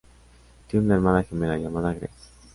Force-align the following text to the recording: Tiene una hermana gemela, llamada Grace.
Tiene 0.65 0.83
una 0.87 0.95
hermana 0.95 1.21
gemela, 1.23 1.59
llamada 1.59 1.93
Grace. 1.93 2.29